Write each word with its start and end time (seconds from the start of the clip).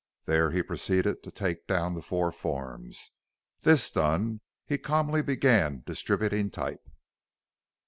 There 0.25 0.49
he 0.49 0.63
proceeded 0.63 1.21
to 1.21 1.29
"take 1.29 1.67
down" 1.67 1.93
the 1.93 2.01
four 2.01 2.31
forms. 2.31 3.11
This 3.61 3.91
done 3.91 4.41
he 4.65 4.79
calmly 4.79 5.21
began 5.21 5.83
distributing 5.85 6.49
type. 6.49 6.89